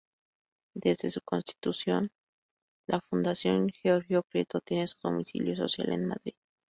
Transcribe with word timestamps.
Desde 0.73 1.11
su 1.11 1.21
constitución, 1.21 2.09
la 2.87 3.01
Fundación 3.01 3.67
Gregorio 3.67 4.23
Prieto 4.23 4.59
tiene 4.59 4.87
su 4.87 4.97
domicilio 5.03 5.55
social 5.55 5.89
en 5.91 6.05
Madrid. 6.07 6.33